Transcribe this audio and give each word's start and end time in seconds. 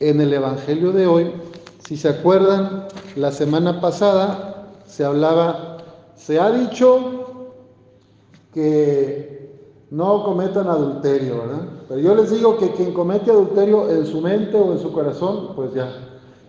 en 0.00 0.20
el 0.20 0.32
Evangelio 0.32 0.92
de 0.92 1.06
hoy, 1.06 1.32
si 1.86 1.96
se 1.96 2.08
acuerdan, 2.08 2.86
la 3.16 3.32
semana 3.32 3.80
pasada 3.80 4.66
se 4.86 5.04
hablaba, 5.04 5.78
se 6.14 6.38
ha 6.38 6.50
dicho 6.50 7.52
que 8.52 9.38
no 9.90 10.22
cometan 10.24 10.68
adulterio, 10.68 11.38
¿verdad? 11.38 11.62
Pero 11.88 12.00
yo 12.00 12.14
les 12.14 12.30
digo 12.30 12.58
que 12.58 12.72
quien 12.72 12.92
comete 12.92 13.30
adulterio 13.30 13.90
en 13.90 14.06
su 14.06 14.20
mente 14.20 14.56
o 14.56 14.72
en 14.72 14.78
su 14.78 14.92
corazón, 14.92 15.54
pues 15.56 15.72
ya. 15.74 15.90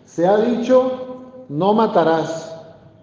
Se 0.05 0.27
ha 0.27 0.37
dicho, 0.37 0.91
no 1.47 1.73
matarás, 1.73 2.53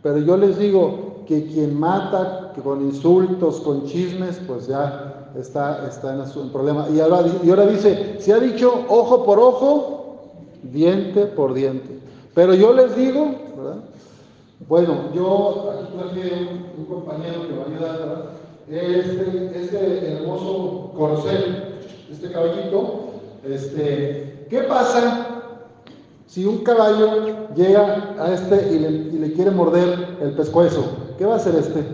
pero 0.03 0.19
yo 0.19 0.37
les 0.37 0.59
digo 0.59 1.25
que 1.27 1.47
quien 1.47 1.79
mata 1.79 2.53
con 2.63 2.83
insultos, 2.83 3.61
con 3.61 3.87
chismes, 3.87 4.41
pues 4.47 4.67
ya 4.67 5.31
está, 5.39 5.87
está 5.89 6.15
en 6.15 6.21
un 6.39 6.51
problema. 6.51 6.87
Y 6.91 6.97
y 6.97 7.01
ahora 7.51 7.67
dice, 7.67 8.17
se 8.21 8.33
ha 8.33 8.39
dicho 8.39 8.73
ojo 8.89 9.25
por 9.25 9.39
ojo, 9.39 9.96
diente 10.73 11.27
por 11.27 11.55
diente. 11.55 11.99
Pero 12.35 12.55
yo 12.55 12.73
les 12.75 12.95
digo, 12.97 13.35
¿verdad? 13.57 13.77
Bueno, 14.69 14.95
yo 15.15 15.73
aquí 15.73 15.93
traje 15.97 16.49
un, 16.79 16.85
compañero 16.87 17.47
que 17.47 17.57
va 17.57 17.63
a 17.63 17.67
ayudar. 17.67 18.47
Este, 18.69 19.53
este 19.55 20.13
hermoso 20.13 20.93
corcel, 20.97 21.77
este 22.11 22.33
caballito, 22.33 23.11
este, 23.45 24.47
¿qué 24.51 24.63
pasa 24.63 25.43
si 26.27 26.45
un 26.45 26.59
caballo 26.65 27.55
llega 27.55 28.17
a 28.19 28.35
este 28.35 28.75
y 28.75 28.79
le, 28.81 28.91
y 28.91 29.19
le, 29.19 29.33
quiere 29.35 29.53
morder 29.53 30.17
el 30.21 30.33
pescuezo? 30.33 30.85
¿Qué 31.17 31.25
va 31.25 31.35
a 31.35 31.37
hacer 31.37 31.55
este? 31.55 31.85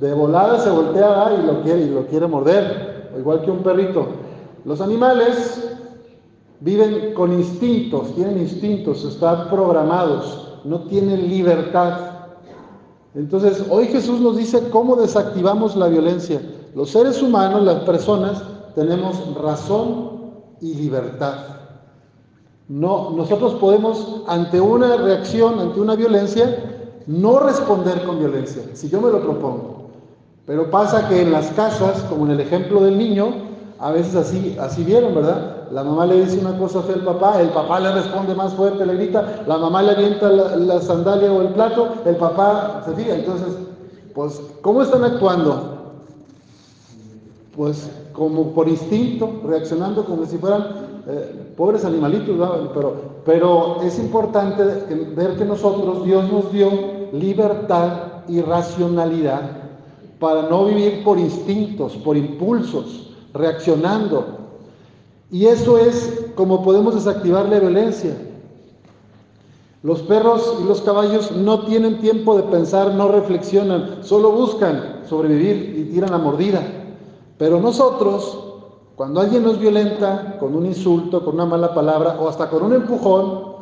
De 0.00 0.12
volada 0.12 0.60
se 0.60 0.68
voltea 0.68 1.38
y 1.42 1.46
lo 1.46 1.62
quiere, 1.62 1.82
y 1.82 1.88
lo 1.88 2.06
quiere 2.06 2.26
morder, 2.26 3.10
igual 3.18 3.40
que 3.42 3.50
un 3.50 3.62
perrito. 3.62 4.08
Los 4.66 4.82
animales 4.82 5.76
viven 6.60 7.14
con 7.14 7.32
instintos, 7.32 8.14
tienen 8.14 8.38
instintos, 8.38 9.04
están 9.04 9.48
programados, 9.48 10.58
no 10.64 10.80
tienen 10.82 11.28
libertad. 11.28 12.10
Entonces, 13.14 13.64
hoy 13.70 13.86
Jesús 13.86 14.20
nos 14.20 14.36
dice 14.36 14.68
cómo 14.70 14.96
desactivamos 14.96 15.76
la 15.76 15.88
violencia. 15.88 16.40
Los 16.74 16.90
seres 16.90 17.22
humanos, 17.22 17.62
las 17.62 17.82
personas, 17.84 18.42
tenemos 18.74 19.34
razón 19.34 20.10
y 20.60 20.74
libertad. 20.74 21.34
No, 22.68 23.10
nosotros 23.10 23.54
podemos, 23.54 24.22
ante 24.26 24.60
una 24.60 24.96
reacción, 24.96 25.60
ante 25.60 25.80
una 25.80 25.94
violencia, 25.94 26.74
no 27.06 27.38
responder 27.38 28.04
con 28.04 28.18
violencia, 28.18 28.62
si 28.74 28.88
yo 28.88 29.00
me 29.00 29.10
lo 29.10 29.22
propongo. 29.22 29.76
Pero 30.44 30.70
pasa 30.70 31.08
que 31.08 31.22
en 31.22 31.32
las 31.32 31.48
casas, 31.52 32.02
como 32.04 32.26
en 32.26 32.32
el 32.32 32.40
ejemplo 32.40 32.80
del 32.80 32.98
niño, 32.98 33.28
a 33.78 33.92
veces 33.92 34.14
así, 34.14 34.56
así 34.60 34.84
vieron, 34.84 35.14
¿verdad? 35.14 35.55
La 35.70 35.82
mamá 35.82 36.06
le 36.06 36.24
dice 36.24 36.38
una 36.38 36.56
cosa 36.58 36.82
fea 36.82 36.96
al 36.96 37.04
papá, 37.04 37.40
el 37.40 37.50
papá 37.50 37.80
le 37.80 37.92
responde 37.92 38.34
más 38.34 38.54
fuerte, 38.54 38.86
le 38.86 38.94
grita, 38.94 39.44
la 39.46 39.58
mamá 39.58 39.82
le 39.82 39.92
avienta 39.92 40.28
la, 40.28 40.80
sandalia 40.80 41.32
o 41.32 41.42
el 41.42 41.48
plato, 41.48 41.88
el 42.04 42.16
papá 42.16 42.82
se 42.84 42.94
fija. 42.94 43.14
Entonces, 43.14 43.48
pues, 44.14 44.40
¿cómo 44.62 44.82
están 44.82 45.04
actuando? 45.04 45.94
Pues 47.56 47.90
como 48.12 48.52
por 48.52 48.68
instinto, 48.68 49.40
reaccionando 49.44 50.04
como 50.04 50.24
si 50.26 50.38
fueran 50.38 50.66
eh, 51.08 51.52
pobres 51.56 51.84
animalitos, 51.84 52.36
pero, 52.74 52.94
pero 53.24 53.82
es 53.82 53.98
importante 53.98 54.62
ver 55.14 55.36
que 55.36 55.44
nosotros, 55.44 56.04
Dios 56.04 56.30
nos 56.30 56.52
dio 56.52 56.70
libertad 57.12 58.24
y 58.28 58.40
racionalidad 58.40 59.42
para 60.18 60.42
no 60.48 60.64
vivir 60.64 61.04
por 61.04 61.18
instintos, 61.18 61.92
por 61.96 62.16
impulsos, 62.16 63.10
reaccionando. 63.34 64.45
Y 65.30 65.46
eso 65.46 65.78
es 65.78 66.26
como 66.34 66.62
podemos 66.62 66.94
desactivar 66.94 67.48
la 67.48 67.58
violencia. 67.58 68.16
Los 69.82 70.02
perros 70.02 70.56
y 70.60 70.64
los 70.64 70.80
caballos 70.80 71.32
no 71.32 71.64
tienen 71.64 72.00
tiempo 72.00 72.36
de 72.36 72.44
pensar, 72.44 72.94
no 72.94 73.08
reflexionan, 73.08 73.98
solo 74.02 74.32
buscan 74.32 75.02
sobrevivir 75.08 75.78
y 75.78 75.92
tiran 75.92 76.10
la 76.10 76.18
mordida. 76.18 76.60
Pero 77.38 77.60
nosotros, 77.60 78.38
cuando 78.96 79.20
alguien 79.20 79.42
nos 79.42 79.58
violenta 79.58 80.38
con 80.38 80.56
un 80.56 80.66
insulto, 80.66 81.24
con 81.24 81.34
una 81.34 81.46
mala 81.46 81.74
palabra 81.74 82.16
o 82.20 82.28
hasta 82.28 82.48
con 82.48 82.62
un 82.64 82.72
empujón, 82.72 83.54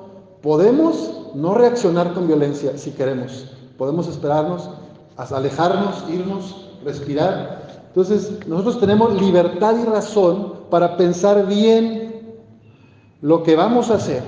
podemos 0.43 1.29
no 1.35 1.55
reaccionar 1.55 2.15
con 2.15 2.27
violencia 2.27 2.79
si 2.79 2.93
queremos. 2.93 3.51
Podemos 3.77 4.07
esperarnos, 4.09 4.71
alejarnos, 5.17 6.05
irnos, 6.09 6.71
respirar. 6.85 7.83
Entonces, 7.89 8.47
nosotros 8.47 8.81
tenemos 8.81 9.21
libertad 9.21 9.77
y 9.81 9.85
razón 9.85 10.55
para 10.75 10.97
pensar 10.97 11.47
bien 11.47 12.35
lo 13.21 13.45
que 13.45 13.55
vamos 13.55 13.93
a 13.93 13.95
hacer, 13.95 14.25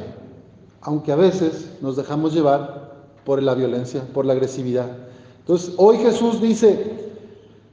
aunque 0.80 1.10
a 1.10 1.16
veces 1.16 1.72
nos 1.80 1.96
dejamos 1.96 2.32
llevar 2.32 2.92
por 3.24 3.42
la 3.42 3.52
violencia, 3.54 4.04
por 4.14 4.24
la 4.24 4.34
agresividad. 4.34 4.86
Entonces, 5.40 5.74
hoy 5.76 5.96
Jesús 5.96 6.40
dice, 6.40 7.10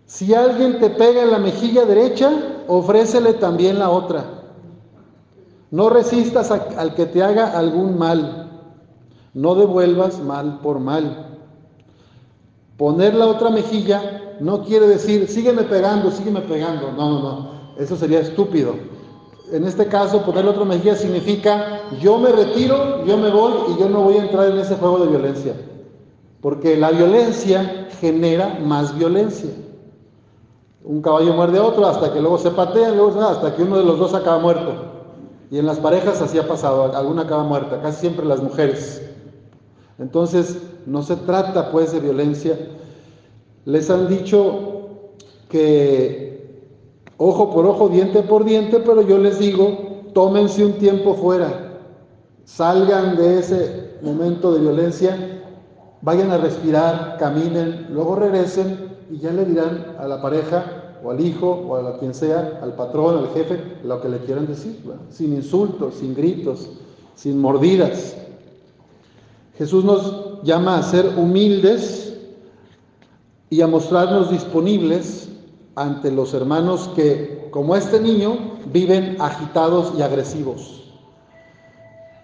si 0.07 0.33
alguien 0.33 0.79
te 0.79 0.89
pega 0.89 1.21
en 1.21 1.29
la 1.29 1.37
mejilla 1.37 1.85
derecha, 1.85 2.31
ofrécele 2.67 3.33
también 3.33 3.77
la 3.77 3.91
otra. 3.91 4.41
No 5.69 5.91
resistas 5.91 6.49
al 6.49 6.95
que 6.95 7.05
te 7.05 7.21
haga 7.21 7.55
algún 7.55 7.95
mal. 7.99 8.49
No 9.35 9.53
devuelvas 9.53 10.19
mal 10.19 10.61
por 10.63 10.79
mal. 10.79 11.37
Poner 12.77 13.13
la 13.13 13.27
otra 13.27 13.51
mejilla 13.51 14.33
no 14.39 14.63
quiere 14.63 14.87
decir, 14.87 15.27
sígueme 15.27 15.61
pegando, 15.61 16.09
sígueme 16.09 16.41
pegando. 16.41 16.91
No, 16.91 17.11
no, 17.11 17.21
no. 17.21 17.53
Eso 17.77 17.95
sería 17.95 18.19
estúpido. 18.19 18.75
En 19.51 19.65
este 19.65 19.87
caso, 19.87 20.23
poner 20.23 20.45
la 20.45 20.51
otra 20.51 20.65
mejilla 20.65 20.95
significa, 20.95 21.81
yo 22.01 22.17
me 22.17 22.31
retiro, 22.31 23.05
yo 23.05 23.17
me 23.17 23.29
voy 23.29 23.53
y 23.69 23.79
yo 23.79 23.89
no 23.89 24.01
voy 24.01 24.17
a 24.17 24.23
entrar 24.23 24.49
en 24.49 24.57
ese 24.57 24.75
juego 24.75 24.99
de 24.99 25.07
violencia. 25.07 25.53
Porque 26.41 26.77
la 26.77 26.91
violencia 26.91 27.87
genera 27.99 28.59
más 28.63 28.97
violencia. 28.97 29.49
Un 30.83 31.01
caballo 31.01 31.33
muerde 31.33 31.59
a 31.59 31.63
otro 31.63 31.85
hasta 31.85 32.11
que 32.13 32.19
luego 32.19 32.37
se 32.37 32.51
patean, 32.51 32.97
luego 32.97 33.21
hasta 33.21 33.55
que 33.55 33.63
uno 33.63 33.77
de 33.77 33.85
los 33.85 33.99
dos 33.99 34.13
acaba 34.13 34.39
muerto. 34.39 34.73
Y 35.49 35.59
en 35.59 35.65
las 35.65 35.79
parejas 35.79 36.21
así 36.21 36.37
ha 36.39 36.47
pasado, 36.47 36.95
alguna 36.95 37.21
acaba 37.21 37.43
muerta, 37.43 37.81
casi 37.81 38.01
siempre 38.01 38.25
las 38.25 38.41
mujeres. 38.41 39.01
Entonces, 39.99 40.57
no 40.85 41.03
se 41.03 41.15
trata 41.15 41.71
pues 41.71 41.91
de 41.91 41.99
violencia. 41.99 42.57
Les 43.65 43.89
han 43.89 44.07
dicho 44.07 44.89
que 45.49 46.32
ojo 47.23 47.51
por 47.51 47.65
ojo, 47.65 47.89
diente 47.89 48.21
por 48.21 48.43
diente, 48.43 48.79
pero 48.79 49.01
yo 49.01 49.17
les 49.17 49.39
digo, 49.39 50.09
tómense 50.13 50.65
un 50.65 50.73
tiempo 50.73 51.15
fuera, 51.15 51.79
salgan 52.45 53.15
de 53.15 53.39
ese 53.39 53.97
momento 54.01 54.53
de 54.53 54.59
violencia, 54.59 55.41
vayan 56.01 56.31
a 56.31 56.37
respirar, 56.37 57.17
caminen, 57.17 57.87
luego 57.91 58.15
regresen 58.15 58.93
y 59.09 59.19
ya 59.19 59.31
le 59.31 59.45
dirán 59.45 59.95
a 59.99 60.07
la 60.07 60.21
pareja 60.21 60.97
o 61.03 61.11
al 61.11 61.19
hijo 61.19 61.49
o 61.49 61.75
a 61.75 61.97
quien 61.99 62.13
sea, 62.13 62.59
al 62.61 62.75
patrón, 62.75 63.17
al 63.17 63.29
jefe, 63.29 63.59
lo 63.83 64.01
que 64.01 64.09
le 64.09 64.19
quieran 64.19 64.47
decir, 64.47 64.77
sin 65.09 65.33
insultos, 65.33 65.95
sin 65.95 66.15
gritos, 66.15 66.69
sin 67.15 67.39
mordidas. 67.39 68.17
Jesús 69.57 69.83
nos 69.83 70.43
llama 70.43 70.77
a 70.77 70.83
ser 70.83 71.13
humildes 71.17 72.17
y 73.49 73.61
a 73.61 73.67
mostrarnos 73.67 74.31
disponibles 74.31 75.29
ante 75.75 76.11
los 76.11 76.33
hermanos 76.33 76.89
que, 76.95 77.47
como 77.51 77.75
este 77.75 77.99
niño, 77.99 78.37
viven 78.71 79.17
agitados 79.19 79.93
y 79.97 80.01
agresivos. 80.01 80.83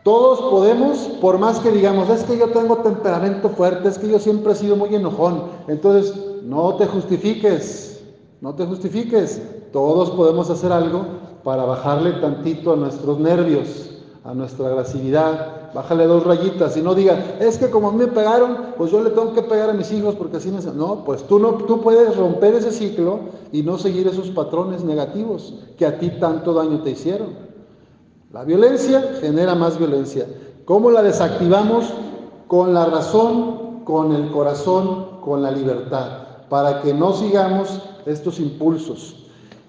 Todos 0.03 0.39
podemos, 0.49 0.97
por 1.21 1.37
más 1.37 1.59
que 1.59 1.71
digamos, 1.71 2.09
es 2.09 2.23
que 2.23 2.37
yo 2.37 2.49
tengo 2.49 2.77
temperamento 2.77 3.49
fuerte, 3.49 3.89
es 3.89 3.97
que 3.97 4.07
yo 4.07 4.19
siempre 4.19 4.53
he 4.53 4.55
sido 4.55 4.75
muy 4.75 4.95
enojón. 4.95 5.43
Entonces, 5.67 6.13
no 6.43 6.75
te 6.75 6.85
justifiques, 6.85 8.01
no 8.41 8.55
te 8.55 8.65
justifiques. 8.65 9.41
Todos 9.73 10.09
podemos 10.11 10.49
hacer 10.49 10.71
algo 10.71 11.05
para 11.43 11.65
bajarle 11.65 12.13
tantito 12.13 12.73
a 12.73 12.75
nuestros 12.77 13.19
nervios, 13.19 13.91
a 14.23 14.33
nuestra 14.33 14.69
agresividad. 14.69 15.58
Bájale 15.73 16.07
dos 16.07 16.23
rayitas 16.23 16.75
y 16.77 16.81
no 16.81 16.95
diga, 16.95 17.37
es 17.39 17.57
que 17.57 17.69
como 17.69 17.89
a 17.89 17.91
mí 17.91 17.99
me 17.99 18.07
pegaron, 18.07 18.73
pues 18.77 18.91
yo 18.91 19.03
le 19.03 19.11
tengo 19.11 19.33
que 19.33 19.43
pegar 19.43 19.69
a 19.69 19.73
mis 19.73 19.91
hijos 19.91 20.15
porque 20.15 20.37
así 20.37 20.49
me... 20.49 20.59
No, 20.73 21.03
pues 21.03 21.23
tú, 21.23 21.39
no, 21.39 21.53
tú 21.53 21.81
puedes 21.81 22.15
romper 22.15 22.55
ese 22.55 22.71
ciclo 22.71 23.19
y 23.51 23.61
no 23.61 23.77
seguir 23.77 24.07
esos 24.07 24.29
patrones 24.29 24.83
negativos 24.83 25.53
que 25.77 25.85
a 25.85 25.99
ti 25.99 26.09
tanto 26.19 26.53
daño 26.53 26.81
te 26.81 26.91
hicieron. 26.91 27.49
La 28.31 28.43
violencia 28.43 29.17
genera 29.21 29.55
más 29.55 29.77
violencia. 29.77 30.27
¿Cómo 30.65 30.91
la 30.91 31.01
desactivamos? 31.01 31.93
Con 32.47 32.73
la 32.73 32.85
razón, 32.85 33.83
con 33.85 34.13
el 34.13 34.29
corazón, 34.31 35.19
con 35.21 35.41
la 35.41 35.51
libertad, 35.51 36.47
para 36.49 36.81
que 36.81 36.93
no 36.93 37.13
sigamos 37.13 37.81
estos 38.05 38.39
impulsos. 38.39 39.15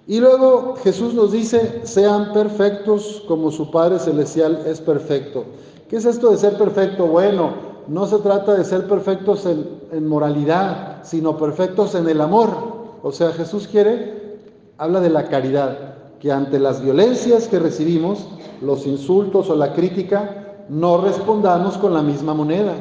Y 0.06 0.20
luego 0.20 0.75
Jesús 0.82 1.14
nos 1.14 1.32
dice, 1.32 1.82
sean 1.85 2.32
perfectos 2.32 3.23
como 3.29 3.50
su 3.50 3.70
Padre 3.70 3.99
Celestial 3.99 4.64
es 4.67 4.81
perfecto. 4.81 5.44
¿Qué 5.90 5.96
es 5.96 6.04
esto 6.04 6.31
de 6.31 6.37
ser 6.37 6.56
perfecto? 6.56 7.06
Bueno, 7.06 7.50
no 7.88 8.06
se 8.06 8.19
trata 8.19 8.54
de 8.54 8.62
ser 8.62 8.87
perfectos 8.87 9.44
en, 9.44 10.06
moralidad, 10.06 11.02
sino 11.02 11.37
perfectos 11.37 11.96
en 11.96 12.08
el 12.08 12.20
amor. 12.20 12.50
O 13.02 13.10
sea, 13.10 13.32
Jesús 13.32 13.66
quiere, 13.66 14.38
habla 14.78 15.00
de 15.00 15.10
la 15.10 15.26
caridad, 15.26 15.96
que 16.20 16.31
ante 16.31 16.60
las 16.60 16.81
violencias 16.81 17.48
que 17.48 17.58
recibimos, 17.58 18.28
los 18.62 18.87
insultos 18.87 19.50
o 19.50 19.56
la 19.56 19.72
crítica, 19.72 20.62
no 20.69 20.98
respondamos 20.98 21.76
con 21.76 21.92
la 21.92 22.02
misma 22.02 22.34
moneda. 22.34 22.75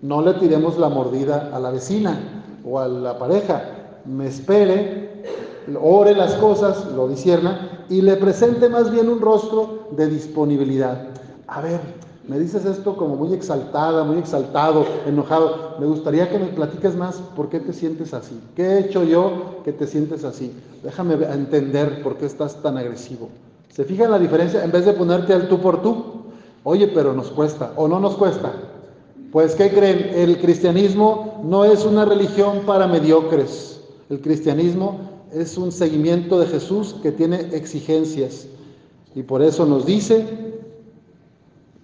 No 0.00 0.22
le 0.22 0.34
tiremos 0.34 0.78
la 0.78 0.90
mordida 0.90 1.50
a 1.52 1.58
la 1.58 1.72
vecina 1.72 2.44
o 2.64 2.78
a 2.78 2.86
la 2.86 3.18
pareja. 3.18 3.64
Me 4.04 4.28
espere, 4.28 5.24
ore 5.82 6.14
las 6.14 6.34
cosas, 6.34 6.86
lo 6.94 7.08
disierna 7.08 7.84
y 7.88 8.00
le 8.00 8.14
presente 8.14 8.68
más 8.68 8.92
bien 8.92 9.08
un 9.08 9.20
rostro 9.20 9.88
de 9.90 10.06
disponibilidad. 10.06 11.08
A 11.48 11.60
ver, 11.60 11.80
me 12.28 12.38
dices 12.38 12.66
esto 12.66 12.94
como 12.94 13.16
muy 13.16 13.32
exaltada, 13.32 14.04
muy 14.04 14.18
exaltado, 14.18 14.84
enojado. 15.06 15.76
Me 15.80 15.86
gustaría 15.86 16.28
que 16.28 16.38
me 16.38 16.48
platiques 16.48 16.94
más 16.94 17.16
por 17.34 17.48
qué 17.48 17.58
te 17.58 17.72
sientes 17.72 18.12
así. 18.12 18.38
¿Qué 18.54 18.64
he 18.64 18.78
hecho 18.80 19.02
yo 19.02 19.62
que 19.64 19.72
te 19.72 19.86
sientes 19.86 20.24
así? 20.24 20.52
Déjame 20.82 21.14
entender 21.14 22.02
por 22.02 22.18
qué 22.18 22.26
estás 22.26 22.62
tan 22.62 22.76
agresivo. 22.76 23.30
¿Se 23.70 23.84
fijan 23.84 24.10
la 24.10 24.18
diferencia? 24.18 24.62
En 24.62 24.70
vez 24.70 24.84
de 24.84 24.92
ponerte 24.92 25.32
al 25.32 25.48
tú 25.48 25.58
por 25.58 25.80
tú, 25.80 26.04
oye, 26.64 26.88
pero 26.88 27.14
nos 27.14 27.30
cuesta 27.30 27.72
o 27.76 27.88
no 27.88 27.98
nos 27.98 28.14
cuesta. 28.16 28.52
Pues, 29.32 29.54
¿qué 29.54 29.70
creen? 29.70 30.10
El 30.14 30.38
cristianismo 30.38 31.40
no 31.44 31.64
es 31.64 31.86
una 31.86 32.04
religión 32.04 32.60
para 32.66 32.86
mediocres. 32.86 33.80
El 34.10 34.20
cristianismo 34.20 35.00
es 35.32 35.56
un 35.56 35.72
seguimiento 35.72 36.38
de 36.38 36.46
Jesús 36.46 36.94
que 37.02 37.10
tiene 37.10 37.40
exigencias. 37.52 38.46
Y 39.14 39.22
por 39.22 39.40
eso 39.40 39.64
nos 39.64 39.86
dice 39.86 40.47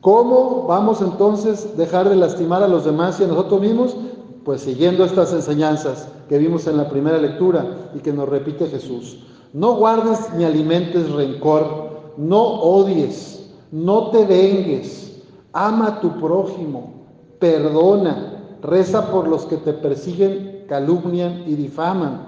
¿Cómo 0.04 0.66
vamos 0.66 1.00
entonces 1.00 1.66
a 1.72 1.76
dejar 1.78 2.10
de 2.10 2.16
lastimar 2.16 2.62
a 2.62 2.68
los 2.68 2.84
demás 2.84 3.18
y 3.18 3.24
a 3.24 3.26
nosotros 3.26 3.62
mismos? 3.62 3.96
Pues 4.44 4.60
siguiendo 4.60 5.02
estas 5.02 5.32
enseñanzas 5.32 6.08
que 6.28 6.36
vimos 6.36 6.66
en 6.66 6.76
la 6.76 6.90
primera 6.90 7.16
lectura 7.16 7.88
y 7.94 8.00
que 8.00 8.12
nos 8.12 8.28
repite 8.28 8.66
Jesús. 8.66 9.24
No 9.54 9.76
guardes 9.76 10.18
ni 10.36 10.44
alimentes 10.44 11.10
rencor, 11.10 12.12
no 12.18 12.42
odies, 12.42 13.50
no 13.72 14.10
te 14.10 14.26
vengues, 14.26 15.22
ama 15.54 15.86
a 15.86 16.00
tu 16.02 16.20
prójimo, 16.20 17.06
perdona, 17.38 18.58
reza 18.60 19.10
por 19.10 19.26
los 19.26 19.46
que 19.46 19.56
te 19.56 19.72
persiguen, 19.72 20.66
calumnian 20.68 21.44
y 21.46 21.54
difaman, 21.54 22.26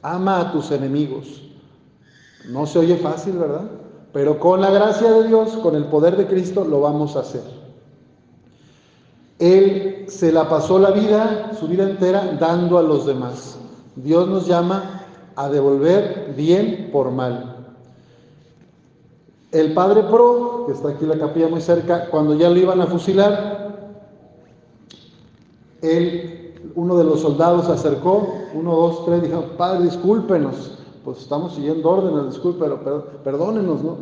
ama 0.00 0.40
a 0.40 0.52
tus 0.52 0.70
enemigos. 0.70 1.42
No 2.48 2.64
se 2.64 2.78
oye 2.78 2.96
fácil, 2.96 3.36
¿verdad? 3.36 3.68
Pero 4.12 4.38
con 4.38 4.60
la 4.60 4.70
gracia 4.70 5.10
de 5.10 5.28
Dios, 5.28 5.56
con 5.62 5.74
el 5.74 5.84
poder 5.84 6.16
de 6.16 6.26
Cristo, 6.26 6.64
lo 6.64 6.80
vamos 6.80 7.16
a 7.16 7.20
hacer. 7.20 7.42
Él 9.38 10.04
se 10.08 10.30
la 10.30 10.48
pasó 10.48 10.78
la 10.78 10.90
vida, 10.90 11.52
su 11.58 11.66
vida 11.66 11.84
entera, 11.84 12.36
dando 12.38 12.78
a 12.78 12.82
los 12.82 13.06
demás. 13.06 13.58
Dios 13.96 14.28
nos 14.28 14.46
llama 14.46 15.04
a 15.34 15.48
devolver 15.48 16.34
bien 16.36 16.90
por 16.92 17.10
mal. 17.10 17.56
El 19.50 19.74
padre 19.74 20.02
Pro, 20.04 20.64
que 20.66 20.72
está 20.72 20.90
aquí 20.90 21.04
en 21.04 21.10
la 21.10 21.18
capilla 21.18 21.48
muy 21.48 21.60
cerca, 21.60 22.08
cuando 22.10 22.34
ya 22.34 22.48
lo 22.48 22.56
iban 22.56 22.80
a 22.80 22.86
fusilar, 22.86 23.62
él, 25.82 26.54
uno 26.74 26.96
de 26.96 27.04
los 27.04 27.20
soldados 27.20 27.66
se 27.66 27.72
acercó, 27.72 28.28
uno, 28.54 28.76
dos, 28.76 29.04
tres, 29.04 29.22
dijo, 29.22 29.42
padre, 29.58 29.84
discúlpenos, 29.84 30.78
pues 31.04 31.18
estamos 31.18 31.54
siguiendo 31.54 31.88
órdenes, 31.88 32.34
disculpe, 32.34 32.64
pero 32.84 33.04
perdónenos, 33.24 33.82
¿no? 33.82 33.96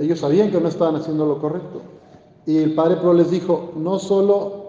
Ellos 0.00 0.20
sabían 0.20 0.50
que 0.50 0.60
no 0.60 0.68
estaban 0.68 0.96
haciendo 0.96 1.26
lo 1.26 1.40
correcto. 1.40 1.80
Y 2.46 2.58
el 2.58 2.74
Padre 2.74 2.96
Pro 2.96 3.12
les 3.12 3.30
dijo, 3.30 3.72
no 3.76 3.98
solo 3.98 4.64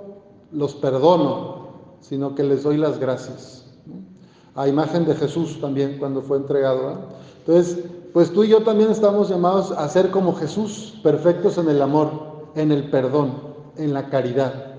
los 0.52 0.74
perdono, 0.76 1.68
sino 2.00 2.36
que 2.36 2.44
les 2.44 2.64
doy 2.64 2.78
las 2.78 3.00
gracias. 3.00 3.66
A 4.56 4.68
imagen 4.68 5.06
de 5.06 5.16
Jesús 5.16 5.60
también 5.60 5.98
cuando 6.00 6.22
fue 6.22 6.38
entregado. 6.38 6.94
Entonces, 7.40 7.84
pues 8.14 8.32
tú 8.32 8.44
y 8.44 8.50
yo 8.50 8.64
también 8.64 8.90
estamos 8.90 9.30
llamados 9.30 9.72
a 9.72 9.88
ser 9.90 10.10
como 10.10 10.34
Jesús, 10.34 11.00
perfectos 11.04 11.58
en 11.58 11.70
el 11.70 11.82
amor, 11.82 12.10
en 12.56 12.72
el 12.72 12.90
perdón, 12.90 13.34
en 13.76 13.94
la 13.94 14.10
caridad, 14.10 14.78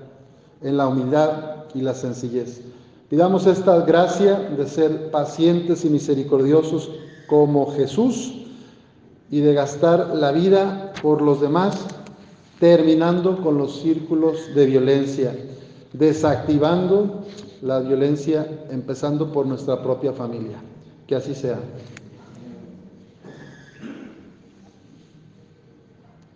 en 0.61 0.77
la 0.77 0.87
humildad 0.87 1.65
y 1.75 1.81
la 1.81 1.93
sencillez. 1.93 2.63
Pidamos 3.09 3.47
esta 3.47 3.79
gracia 3.85 4.37
de 4.37 4.67
ser 4.67 5.11
pacientes 5.11 5.85
y 5.85 5.89
misericordiosos 5.89 6.91
como 7.27 7.71
Jesús 7.71 8.33
y 9.31 9.39
de 9.39 9.53
gastar 9.53 10.13
la 10.15 10.31
vida 10.33 10.91
por 11.01 11.21
los 11.21 11.39
demás, 11.39 11.85
terminando 12.59 13.41
con 13.41 13.57
los 13.57 13.79
círculos 13.79 14.53
de 14.53 14.65
violencia, 14.65 15.33
desactivando 15.93 17.23
la 17.61 17.79
violencia, 17.79 18.45
empezando 18.71 19.31
por 19.31 19.45
nuestra 19.45 19.81
propia 19.81 20.11
familia. 20.11 20.57
Que 21.07 21.15
así 21.15 21.33
sea. 21.33 21.59